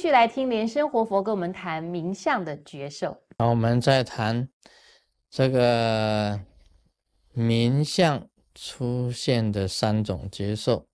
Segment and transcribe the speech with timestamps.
[0.00, 3.22] 继续来听莲生活佛跟我们谈名相的觉受。
[3.36, 4.48] 好，我们再谈
[5.28, 6.40] 这个
[7.34, 10.88] 名相出现的三种接受。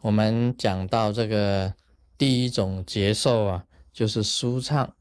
[0.00, 1.74] 我们讲到这个
[2.16, 4.94] 第一种接受啊，就是舒畅；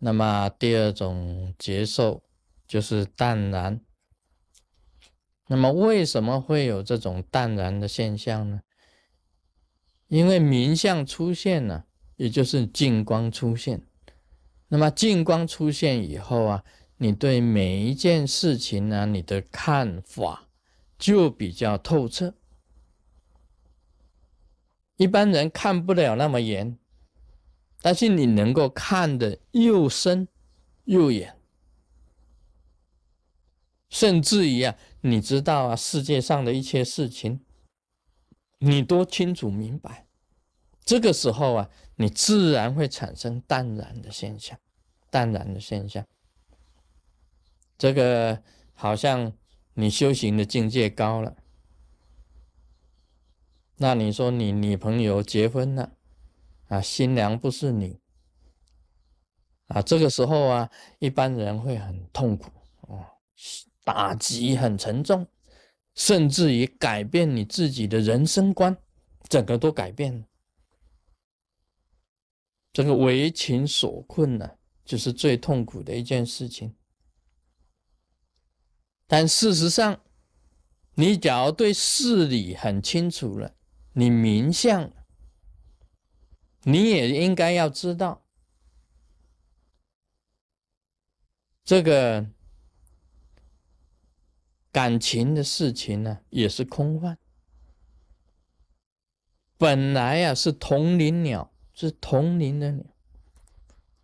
[0.00, 2.24] 那么第二种接受
[2.66, 3.80] 就是淡然。
[5.46, 8.62] 那么为什么会有这种淡然的现象呢？
[10.08, 11.84] 因为名相出现了，
[12.20, 13.80] 也就是净光出现。
[14.68, 16.64] 那么净光出现以后啊，
[16.98, 20.46] 你对每一件事情呢，你的看法
[20.98, 22.34] 就比较透彻。
[24.98, 26.78] 一般人看不了那么严，
[27.80, 30.28] 但是你能够看得又深
[30.84, 31.38] 又远，
[33.88, 37.40] 甚至于啊，你知道啊，世界上的一切事情，
[38.58, 40.06] 你都清楚明白。
[40.84, 41.70] 这个时候啊。
[42.00, 44.58] 你自然会产生淡然的现象，
[45.10, 46.02] 淡然的现象。
[47.76, 48.42] 这个
[48.72, 49.30] 好像
[49.74, 51.36] 你修行的境界高了，
[53.76, 55.92] 那你说你女朋友结婚了，
[56.68, 58.00] 啊，新娘不是你，
[59.66, 60.70] 啊，这个时候啊，
[61.00, 62.50] 一般人会很痛苦，
[62.88, 63.04] 哦，
[63.84, 65.26] 打击很沉重，
[65.94, 68.74] 甚至于改变你自己的人生观，
[69.28, 70.24] 整个都改变了。
[72.72, 76.74] 这个为情所困呢，就是最痛苦的一件事情。
[79.06, 80.00] 但事实上，
[80.94, 83.56] 你假如对事理很清楚了，
[83.94, 84.92] 你明相，
[86.62, 88.24] 你也应该要知道，
[91.64, 92.24] 这个
[94.70, 97.18] 感情的事情呢，也是空幻。
[99.58, 101.52] 本来呀，是同林鸟。
[101.80, 102.84] 是同龄的鸟，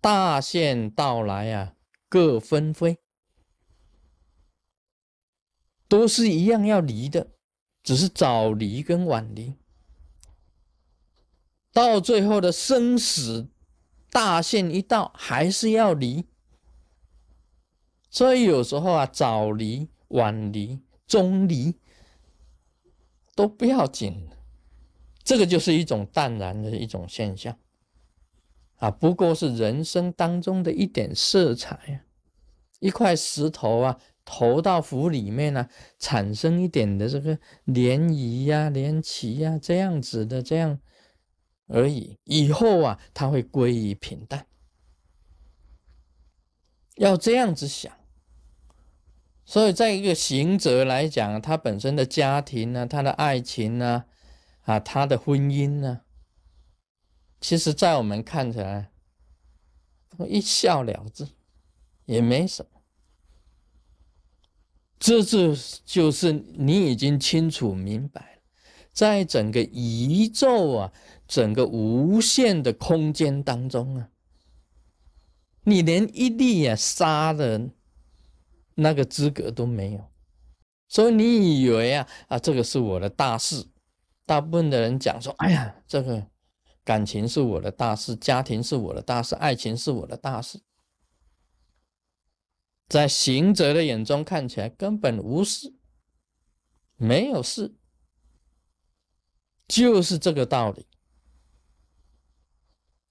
[0.00, 1.74] 大限到来啊，
[2.08, 2.96] 各纷飞，
[5.86, 7.32] 都是一样要离的，
[7.82, 9.56] 只是早离跟晚离。
[11.70, 13.50] 到最后的生死
[14.10, 16.24] 大限一到，还是要离。
[18.08, 21.74] 所以有时候啊，早离、晚离、中离
[23.34, 24.30] 都不要紧。
[25.28, 27.54] 这个就是一种淡然的一种现象，
[28.76, 32.02] 啊，不过是人生当中的一点色彩，
[32.80, 35.68] 一块石头啊，投到湖里面呢，
[35.98, 40.80] 产生一点的这个涟漪呀、涟漪呀，这样子的这样
[41.66, 42.16] 而已。
[42.24, 44.46] 以后啊，它会归于平淡。
[46.96, 47.92] 要这样子想，
[49.44, 54.06] 所以在一个行者来讲，他本身的家庭呢，他的爱情呢。
[54.68, 56.02] 啊他的婚姻呢？
[57.40, 58.90] 其实，在我们看起来，
[60.28, 61.26] 一笑了之，
[62.04, 62.82] 也没什么。
[64.98, 65.54] 这就
[65.86, 68.42] 就是你已经清楚明白了，
[68.92, 70.92] 在整个宇宙啊，
[71.26, 74.10] 整个无限的空间当中啊，
[75.62, 77.70] 你连一粒啊沙的
[78.74, 80.10] 那个资格都没有，
[80.88, 83.66] 所以你以为啊啊，这个是我的大事。
[84.28, 86.26] 大部分的人讲说：“哎呀，这个
[86.84, 90.60] 感情是我的大事，家庭是我的大事，爱情是我的大事。”
[92.86, 95.74] 在行者的眼中看起来根本无事，
[96.96, 97.74] 没有事，
[99.66, 100.86] 就是这个道理，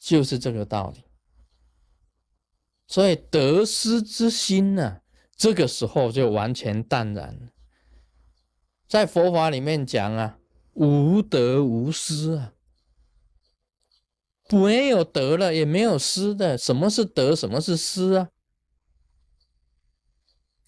[0.00, 1.04] 就是这个道理。
[2.88, 5.02] 所以得失之心呢，
[5.36, 7.52] 这个时候就完全淡然。
[8.88, 10.40] 在佛法里面讲啊。
[10.74, 12.52] 无得无失啊，
[14.50, 16.58] 没有得了，也没有失的。
[16.58, 17.34] 什么是得？
[17.34, 18.28] 什么是失啊？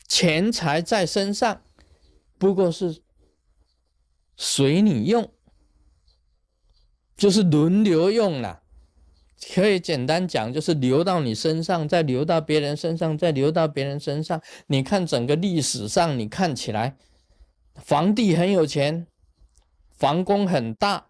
[0.08, 1.62] 钱财在身上，
[2.38, 3.02] 不过是
[4.36, 5.32] 随你用，
[7.16, 8.62] 就是轮流用了。
[9.52, 14.40] 可以简单讲，就是流到你身上，再流到别人身上，再流到别人身上。
[14.68, 16.96] 你看整个历史上，你看起来，
[17.74, 19.08] 皇帝很有钱。
[19.96, 21.06] 房宫很大，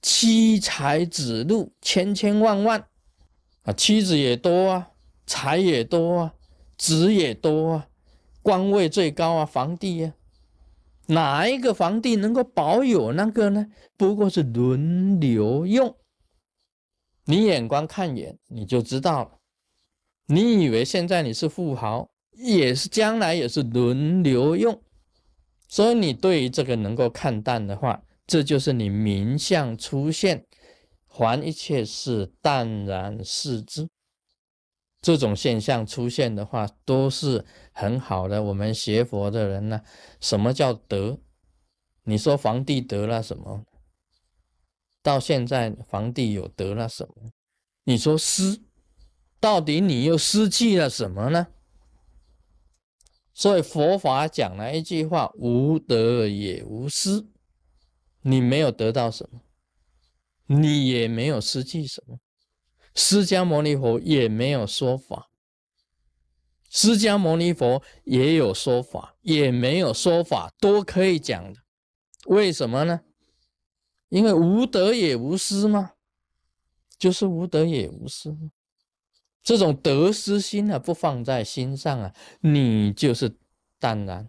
[0.00, 2.88] 妻财子禄千千万万
[3.64, 4.90] 啊，妻子也多啊，
[5.26, 6.34] 财也多啊，
[6.78, 7.88] 子也多啊，
[8.40, 10.14] 官位最高啊，皇帝呀，
[11.08, 13.66] 哪一个皇帝能够保有那个呢？
[13.98, 15.94] 不过是轮流用，
[17.26, 19.30] 你眼光看眼你就知道了。
[20.28, 24.82] 你以为现在你是富豪，也是将来也是轮流用。
[25.68, 30.46] 所以你对于这个能够看淡的话，这就是你名相出现，
[31.08, 33.88] 凡一切事淡然视之。
[35.02, 38.42] 这种现象出现的话，都是很好的。
[38.42, 39.82] 我们学佛的人呢，
[40.20, 41.20] 什么叫得？
[42.04, 43.64] 你说皇帝得了什么？
[45.02, 47.30] 到现在皇帝有得了什么？
[47.84, 48.60] 你说失，
[49.38, 51.46] 到底你又失去了什么呢？
[53.38, 57.26] 所以佛法讲了一句话：无得也无失。
[58.22, 59.42] 你没有得到什么，
[60.46, 62.18] 你也没有失去什么。
[62.94, 65.28] 释迦牟尼佛也没有说法，
[66.70, 71.60] 释迦牟尼佛也有说法，也没有说法，都可以讲的。
[72.24, 73.02] 为什么呢？
[74.08, 75.92] 因为无得也无失嘛，
[76.98, 78.34] 就是无得也无失。
[79.46, 83.38] 这种得失心啊，不放在心上啊，你就是
[83.78, 84.28] 淡然。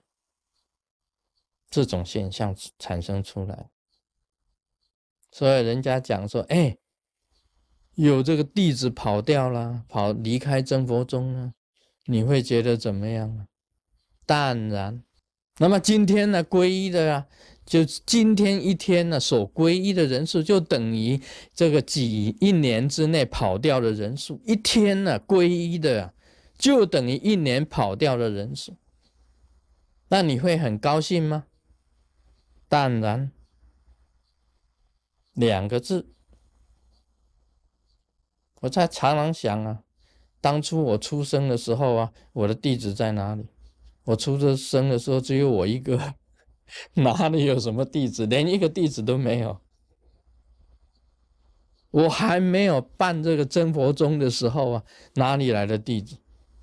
[1.71, 3.71] 这种现象产生出来，
[5.31, 6.77] 所以人家讲说，哎。
[7.95, 11.53] 有这个弟子跑掉了，跑离开真佛宗了，
[12.05, 13.47] 你会觉得怎么样啊？
[14.23, 15.03] 淡然。
[15.57, 17.25] 那么今天呢，皈依的啊，
[17.67, 21.21] 就今天一天呢，所皈依的人数就等于
[21.53, 24.41] 这个几一年之内跑掉的人数。
[24.45, 26.13] 一天呢，皈依的
[26.57, 28.77] 就等于一年跑掉的人数。
[30.07, 31.47] 那你会很高兴吗？
[32.69, 33.33] 淡然，
[35.33, 36.07] 两个字。
[38.61, 39.83] 我在常常想啊，
[40.39, 43.47] 当初我出生的时候啊，我的地址在哪里？
[44.05, 46.15] 我出生的时候只有我一个，
[46.95, 48.25] 哪里有什么地址？
[48.25, 49.59] 连一个地址都没有。
[51.91, 54.83] 我还没有办这个真佛宗的时候啊，
[55.15, 56.17] 哪里来的地址？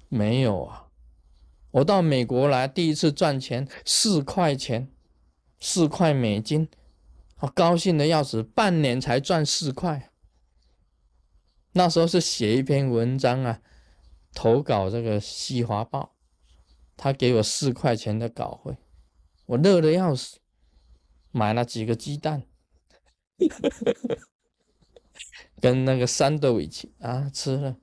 [0.08, 0.88] 没有啊。
[1.72, 4.92] 我到美国来第一次赚钱，四块钱，
[5.58, 6.68] 四块美金，
[7.40, 10.12] 我高兴的要死，半年才赚四块。
[11.72, 13.60] 那时候是写一篇文章啊，
[14.32, 16.00] 投稿这个《西华报》，
[16.96, 18.76] 他给我四块钱的稿费，
[19.46, 20.38] 我热的要死，
[21.30, 22.44] 买了几个鸡蛋，
[25.60, 27.76] 跟那个三豆一起啊吃了，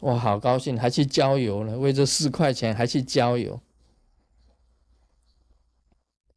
[0.00, 3.60] 我，好高兴，还去郊游了，为这四块钱还去郊游。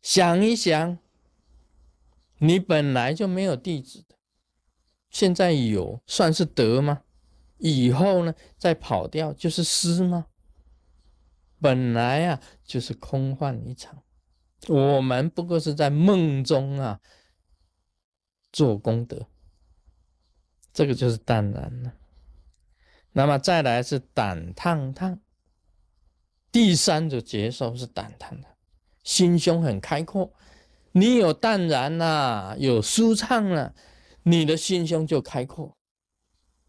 [0.01, 0.99] 想一想，
[2.37, 4.15] 你本来就没有地址的。
[5.09, 7.03] 现在有算是得吗？
[7.57, 10.27] 以后呢再跑掉就是失吗？
[11.59, 14.03] 本来啊就是空幻一场，
[14.67, 16.99] 我们不过是在梦中啊
[18.51, 19.27] 做功德，
[20.73, 21.93] 这个就是淡然了。
[23.11, 25.19] 那么再来是胆烫烫，
[26.51, 28.47] 第三种接受是胆烫的，
[29.03, 30.33] 心胸很开阔，
[30.91, 33.73] 你有淡然呐，有舒畅了。
[34.23, 35.77] 你的心胸就开阔，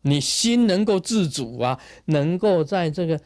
[0.03, 3.21] 你心能够自主啊，能够在这个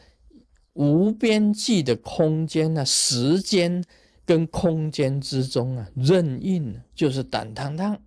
[0.73, 3.83] 无边际的空间啊、时间
[4.25, 8.01] 跟空间之中啊，任运就是胆汤汤。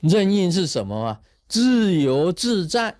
[0.00, 1.22] 任运是什么啊？
[1.48, 2.98] 自由自在。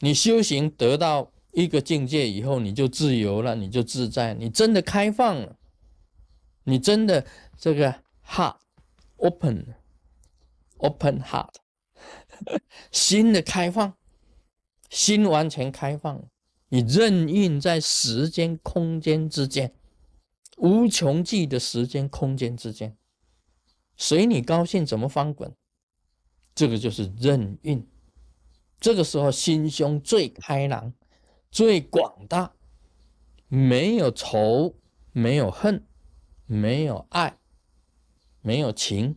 [0.00, 5.56] 你修行得到一个境界以后，你就自由了，你就自在，你真的开放了，
[6.64, 7.26] 你真的
[7.58, 8.02] 这个。
[8.30, 8.58] Heart
[9.16, 9.74] open,
[10.76, 11.56] open heart，
[12.92, 13.96] 心的开放，
[14.88, 16.30] 心完全开放，
[16.70, 19.74] 你任运在时间空间之间，
[20.56, 22.96] 无穷际的时间空间之间，
[23.96, 25.54] 随你高兴怎么翻滚，
[26.54, 27.86] 这个就是任运。
[28.80, 30.94] 这个时候心胸最开朗，
[31.50, 32.54] 最广大，
[33.48, 34.76] 没有仇，
[35.12, 35.84] 没有恨，
[36.46, 37.36] 没有爱。
[38.42, 39.16] 没有情，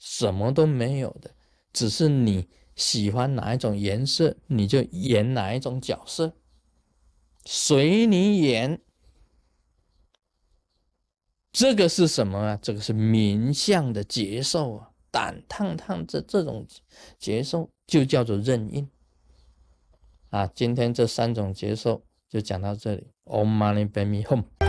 [0.00, 1.30] 什么都没有的，
[1.72, 6.32] 只是你喜欢哪一种颜色，你就演哪一种角色，
[7.44, 8.80] 随你演。
[11.50, 12.58] 这个是什么啊？
[12.60, 16.66] 这个是名相的接受啊，胆烫烫这这种
[17.18, 18.88] 接受就叫做任印
[20.30, 20.46] 啊。
[20.54, 23.08] 今天这三种接受就讲到这里。
[23.24, 24.67] Om Mani Padme Hum。